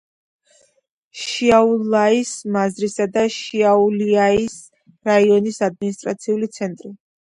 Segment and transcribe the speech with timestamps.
[1.23, 4.57] შიაულიაის მაზრისა და შიაულიაის
[5.11, 6.93] რაიონის ადმინისტრაციული ცენტრი.